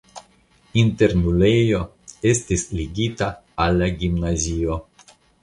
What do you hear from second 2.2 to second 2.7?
estis